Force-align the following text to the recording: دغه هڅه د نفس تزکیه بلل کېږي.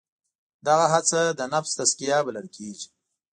دغه 0.67 0.85
هڅه 0.93 1.21
د 1.39 1.41
نفس 1.53 1.71
تزکیه 1.79 2.17
بلل 2.25 2.47
کېږي. 2.55 2.87